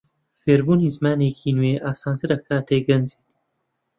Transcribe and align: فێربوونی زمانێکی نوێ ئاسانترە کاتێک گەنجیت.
فێربوونی 0.41 0.93
زمانێکی 0.95 1.55
نوێ 1.57 1.73
ئاسانترە 1.85 2.37
کاتێک 2.47 2.83
گەنجیت. 2.89 3.29